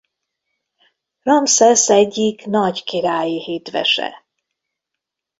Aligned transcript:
Ramszesz 1.21 1.89
egyik 1.89 2.45
nagy 2.45 2.83
királyi 2.83 3.41
hitvese. 3.43 4.23